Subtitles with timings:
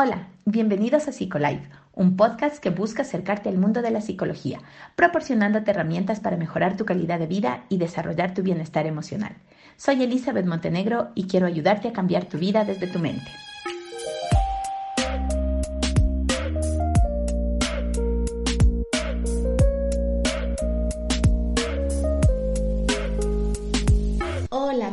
[0.00, 4.60] Hola, bienvenidos a PsicoLife, un podcast que busca acercarte al mundo de la psicología,
[4.94, 9.34] proporcionándote herramientas para mejorar tu calidad de vida y desarrollar tu bienestar emocional.
[9.76, 13.28] Soy Elizabeth Montenegro y quiero ayudarte a cambiar tu vida desde tu mente.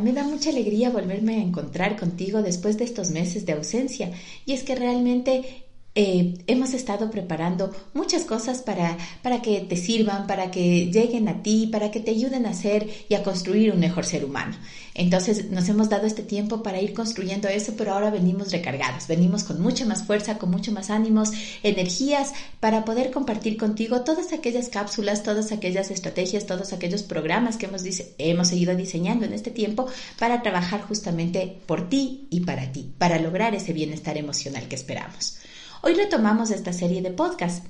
[0.05, 4.11] Me da mucha alegría volverme a encontrar contigo después de estos meses de ausencia.
[4.45, 5.64] Y es que realmente
[5.95, 11.41] eh, hemos estado preparando muchas cosas para, para que te sirvan, para que lleguen a
[11.41, 14.57] ti, para que te ayuden a ser y a construir un mejor ser humano.
[14.93, 19.43] Entonces nos hemos dado este tiempo para ir construyendo eso, pero ahora venimos recargados, venimos
[19.43, 21.31] con mucha más fuerza, con mucho más ánimos,
[21.63, 27.67] energías para poder compartir contigo todas aquellas cápsulas, todas aquellas estrategias, todos aquellos programas que
[27.67, 27.83] hemos,
[28.17, 29.87] hemos seguido diseñando en este tiempo
[30.19, 35.39] para trabajar justamente por ti y para ti, para lograr ese bienestar emocional que esperamos.
[35.87, 37.63] Hoy retomamos esta serie de podcast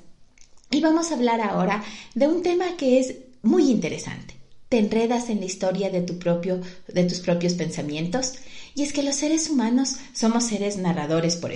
[0.70, 4.36] y vamos a hablar ahora de un tema que es muy interesante.
[4.70, 8.32] Te enredas en la historia de, tu propio, de tus propios pensamientos
[8.74, 11.52] y es que los seres humanos somos seres narradores por,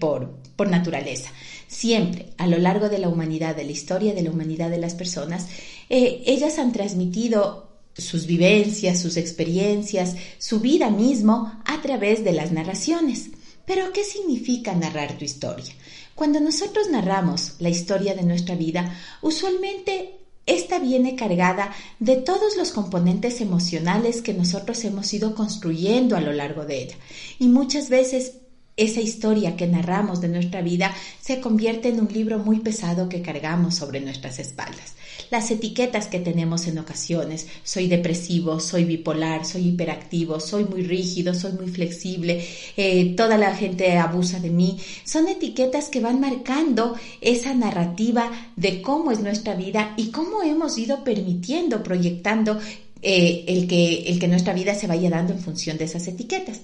[0.00, 1.28] por, por naturaleza.
[1.68, 4.94] Siempre, a lo largo de la humanidad, de la historia de la humanidad de las
[4.94, 5.48] personas,
[5.90, 12.50] eh, ellas han transmitido sus vivencias, sus experiencias, su vida mismo a través de las
[12.50, 13.28] narraciones.
[13.66, 15.72] Pero, ¿qué significa narrar tu historia?
[16.14, 22.72] Cuando nosotros narramos la historia de nuestra vida, usualmente esta viene cargada de todos los
[22.72, 26.96] componentes emocionales que nosotros hemos ido construyendo a lo largo de ella.
[27.38, 28.41] Y muchas veces
[28.76, 33.20] esa historia que narramos de nuestra vida se convierte en un libro muy pesado que
[33.20, 34.94] cargamos sobre nuestras espaldas.
[35.30, 41.34] Las etiquetas que tenemos en ocasiones, soy depresivo, soy bipolar, soy hiperactivo, soy muy rígido,
[41.34, 42.44] soy muy flexible,
[42.76, 48.80] eh, toda la gente abusa de mí, son etiquetas que van marcando esa narrativa de
[48.80, 52.58] cómo es nuestra vida y cómo hemos ido permitiendo, proyectando
[53.02, 56.60] eh, el, que, el que nuestra vida se vaya dando en función de esas etiquetas.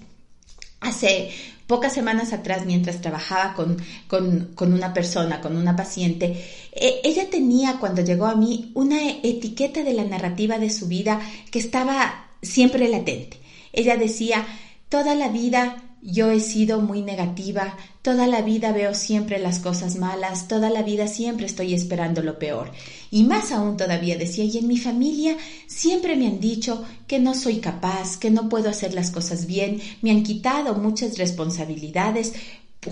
[0.81, 1.31] Hace
[1.67, 8.03] pocas semanas atrás, mientras trabajaba con, una persona, con una paciente, e, ella tenía cuando
[8.03, 13.39] llegó a mí una etiqueta de la narrativa de su vida que estaba siempre latente.
[13.73, 14.47] Ella decía,
[14.89, 19.97] toda la vida yo he sido muy negativa, toda la vida veo siempre las cosas
[19.97, 22.71] malas, toda la vida siempre estoy esperando lo peor.
[23.11, 25.37] Y más aún todavía decía, y en mi familia
[25.67, 29.81] siempre me han dicho que no soy capaz, que no puedo hacer las cosas bien,
[30.03, 32.35] me han quitado muchas responsabilidades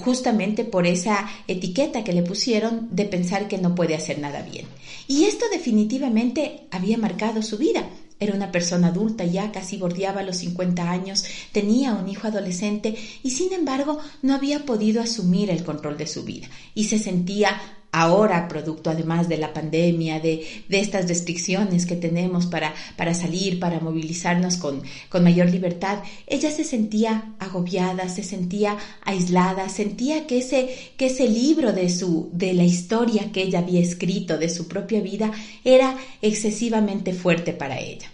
[0.04, 4.66] justamente por esa etiqueta que le pusieron de pensar que no puede hacer nada bien.
[5.06, 7.88] Y esto definitivamente había marcado su vida.
[8.18, 13.32] Era una persona adulta ya, casi bordeaba los 50 años, tenía un hijo adolescente y
[13.32, 17.60] sin embargo no había podido asumir el control de su vida y se sentía
[17.96, 23.58] ahora, producto además de la pandemia, de, de estas restricciones que tenemos para, para salir,
[23.58, 30.38] para movilizarnos con, con mayor libertad, ella se sentía agobiada, se sentía aislada, sentía que
[30.38, 30.68] ese,
[30.98, 35.00] que ese libro de, su, de la historia que ella había escrito de su propia
[35.00, 35.32] vida
[35.64, 38.10] era excesivamente fuerte para ella.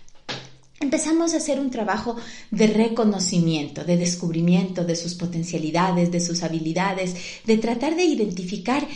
[0.83, 2.17] Empezamos a hacer un trabajo
[2.51, 7.15] de reconocimiento, de descubrimiento de sus potencialidades, de sus habilidades,
[7.47, 8.87] de tratar de identificar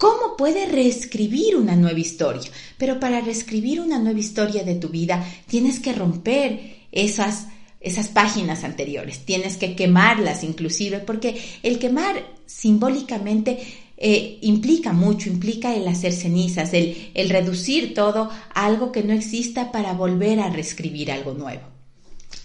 [0.00, 2.50] ¿Cómo puede reescribir una nueva historia?
[2.78, 7.48] Pero para reescribir una nueva historia de tu vida tienes que romper esas,
[7.80, 12.16] esas páginas anteriores, tienes que quemarlas inclusive, porque el quemar
[12.46, 13.58] simbólicamente
[13.98, 19.12] eh, implica mucho, implica el hacer cenizas, el, el reducir todo a algo que no
[19.12, 21.64] exista para volver a reescribir algo nuevo.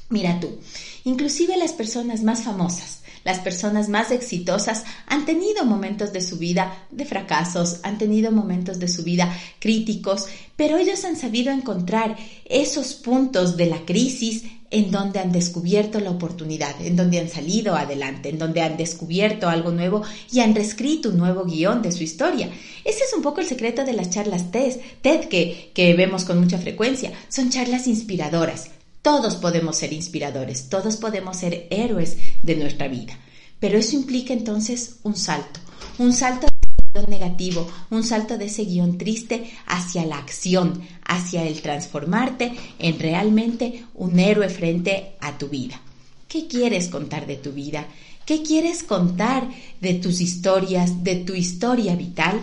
[0.10, 0.60] Mira tú,
[1.06, 2.95] inclusive las personas más famosas,
[3.26, 8.80] las personas más exitosas han tenido momentos de su vida de fracasos, han tenido momentos
[8.80, 12.16] de su vida críticos, pero ellos han sabido encontrar
[12.46, 17.76] esos puntos de la crisis en donde han descubierto la oportunidad, en donde han salido
[17.76, 22.04] adelante, en donde han descubierto algo nuevo y han reescrito un nuevo guion de su
[22.04, 22.50] historia.
[22.84, 26.40] Ese es un poco el secreto de las charlas TED, TED que, que vemos con
[26.40, 27.12] mucha frecuencia.
[27.30, 28.75] Son charlas inspiradoras
[29.06, 33.14] todos podemos ser inspiradores, todos podemos ser héroes de nuestra vida.
[33.60, 35.60] Pero eso implica entonces un salto,
[36.00, 41.44] un salto de guion negativo, un salto de ese guion triste hacia la acción, hacia
[41.44, 45.80] el transformarte en realmente un héroe frente a tu vida.
[46.28, 47.86] ¿Qué quieres contar de tu vida?
[48.26, 49.48] ¿Qué quieres contar
[49.82, 52.42] de tus historias, de tu historia vital?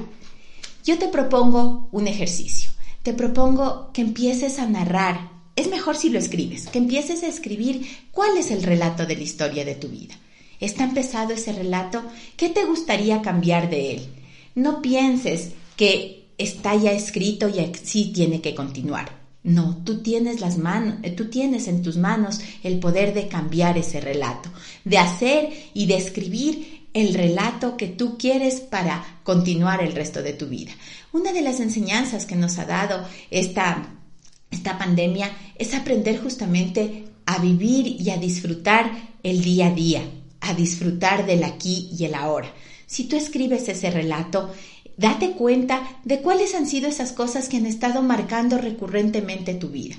[0.85, 2.71] Yo te propongo un ejercicio.
[3.03, 7.87] Te propongo que empieces a narrar es mejor si lo escribes, que empieces a escribir
[8.11, 10.15] cuál es el relato de la historia de tu vida.
[10.61, 12.03] ¿Es tan pesado ese relato?
[12.37, 14.07] ¿Qué te gustaría cambiar de él?
[14.55, 19.21] No pienses que está ya escrito y así tiene que continuar.
[19.45, 23.77] No, tú tienes las manos, eh, tú tienes en tus manos el poder de cambiar
[23.77, 24.51] ese relato,
[24.85, 30.35] de hacer y de escribir el relato que tú quieres para continuar el resto de
[30.35, 30.73] tu vida.
[31.13, 33.95] Una de las enseñanzas que nos ha dado esta,
[34.53, 38.93] esta pandemia es aprender justamente a vivir y a disfrutar
[39.25, 40.03] el día a día,
[40.41, 42.53] a disfrutar del aquí y el ahora.
[42.87, 44.53] Si tú escribes ese relato,
[44.97, 49.97] Date cuenta de cuáles han sido esas cosas que han estado marcando recurrentemente tu vida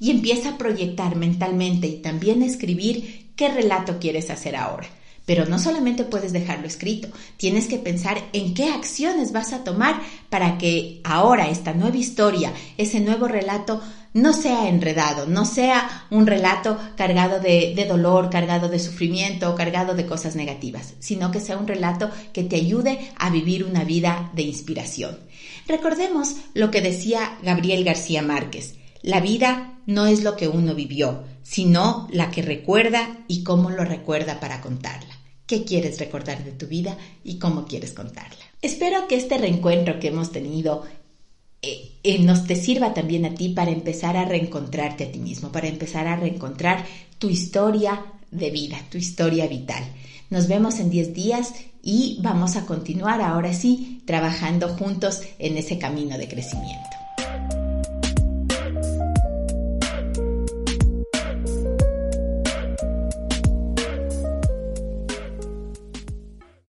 [0.00, 4.88] y empieza a proyectar mentalmente y también a escribir qué relato quieres hacer ahora.
[5.24, 10.00] Pero no solamente puedes dejarlo escrito, tienes que pensar en qué acciones vas a tomar
[10.28, 13.80] para que ahora esta nueva historia, ese nuevo relato,
[14.14, 20.06] no sea enredado, no sea un relato cargado de, dolor, cargado de sufrimiento, cargado de
[20.06, 24.42] cosas negativas, sino que sea un relato que te ayude a vivir una vida de
[24.42, 25.18] inspiración.
[25.66, 31.24] Recordemos lo que decía Gabriel García Márquez, la vida no es lo que uno vivió,
[31.42, 35.18] sino la que recuerda y cómo lo recuerda para contarla.
[35.46, 38.44] ¿Qué quieres recordar de tu vida y cómo quieres contarla?
[38.62, 40.84] Espero que este reencuentro que hemos tenido
[41.60, 45.50] eh, eh, nos te sirva también a ti para empezar a reencontrarte a ti mismo,
[45.50, 46.84] para empezar a reencontrar
[47.18, 49.84] tu historia de vida, tu historia vital.
[50.30, 51.52] Nos vemos en 10 días
[51.82, 57.01] y vamos a continuar ahora sí trabajando juntos en ese camino de crecimiento.